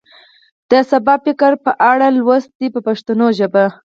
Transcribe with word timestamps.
د 0.71 0.71
سبا 0.91 1.15
فکر 1.25 1.51
په 1.65 1.71
اړه 1.91 2.07
لوست 2.17 2.49
دی 2.59 2.67
په 2.73 2.79
پښتو 2.87 3.25
ژبه. 3.37 3.65